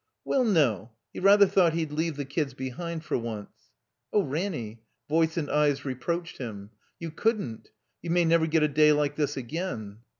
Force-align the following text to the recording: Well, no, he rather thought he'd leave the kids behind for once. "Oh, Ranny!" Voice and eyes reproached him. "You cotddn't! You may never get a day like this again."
Well, 0.25 0.43
no, 0.43 0.93
he 1.13 1.19
rather 1.19 1.45
thought 1.45 1.73
he'd 1.73 1.91
leave 1.91 2.15
the 2.15 2.25
kids 2.25 2.55
behind 2.55 3.05
for 3.05 3.19
once. 3.19 3.69
"Oh, 4.11 4.23
Ranny!" 4.23 4.81
Voice 5.07 5.37
and 5.37 5.47
eyes 5.47 5.85
reproached 5.85 6.39
him. 6.39 6.71
"You 6.99 7.11
cotddn't! 7.11 7.69
You 8.01 8.09
may 8.09 8.25
never 8.25 8.47
get 8.47 8.63
a 8.63 8.67
day 8.67 8.93
like 8.93 9.15
this 9.15 9.37
again." 9.37 9.97